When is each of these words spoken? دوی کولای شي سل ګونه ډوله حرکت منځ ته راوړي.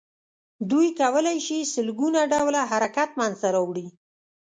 دوی 0.69 0.87
کولای 1.01 1.37
شي 1.45 1.57
سل 1.73 1.87
ګونه 1.99 2.19
ډوله 2.31 2.61
حرکت 2.71 3.09
منځ 3.19 3.35
ته 3.41 3.47
راوړي. 3.55 3.87